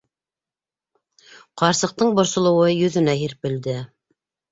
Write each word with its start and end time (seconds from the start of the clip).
-Ҡарсыҡтың 1.61 2.15
борсолоуы 2.19 2.71
йөҙөнә 2.77 3.15
һирпелде. 3.21 3.77